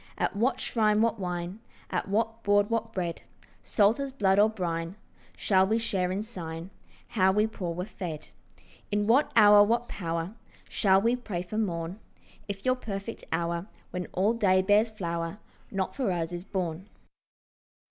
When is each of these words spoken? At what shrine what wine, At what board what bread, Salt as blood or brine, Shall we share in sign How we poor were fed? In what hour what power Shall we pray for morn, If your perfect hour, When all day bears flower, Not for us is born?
At 0.17 0.35
what 0.35 0.59
shrine 0.59 0.99
what 1.03 1.19
wine, 1.19 1.59
At 1.91 2.07
what 2.07 2.41
board 2.41 2.71
what 2.71 2.91
bread, 2.91 3.21
Salt 3.61 3.99
as 3.99 4.11
blood 4.11 4.39
or 4.39 4.49
brine, 4.49 4.95
Shall 5.37 5.67
we 5.67 5.77
share 5.77 6.11
in 6.11 6.23
sign 6.23 6.71
How 7.09 7.31
we 7.31 7.45
poor 7.45 7.75
were 7.75 7.85
fed? 7.85 8.29
In 8.91 9.05
what 9.05 9.31
hour 9.35 9.63
what 9.63 9.87
power 9.87 10.33
Shall 10.67 10.99
we 10.99 11.15
pray 11.15 11.43
for 11.43 11.59
morn, 11.59 11.99
If 12.47 12.65
your 12.65 12.75
perfect 12.77 13.25
hour, 13.31 13.67
When 13.91 14.07
all 14.07 14.33
day 14.33 14.63
bears 14.63 14.89
flower, 14.89 15.37
Not 15.69 15.95
for 15.95 16.11
us 16.11 16.31
is 16.33 16.45
born? 16.45 16.89